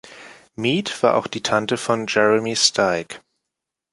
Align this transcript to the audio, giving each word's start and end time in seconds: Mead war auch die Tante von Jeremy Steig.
Mead 0.57 0.91
war 1.03 1.13
auch 1.13 1.27
die 1.27 1.43
Tante 1.43 1.77
von 1.77 2.07
Jeremy 2.09 2.55
Steig. 2.55 3.21